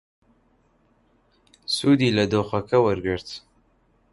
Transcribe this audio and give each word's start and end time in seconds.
سوودی 1.75 2.15
لە 2.17 2.25
دۆخەکە 2.31 2.77
وەرگرت. 2.85 3.29